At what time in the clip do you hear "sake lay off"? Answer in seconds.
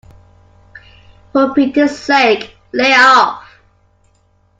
1.95-3.43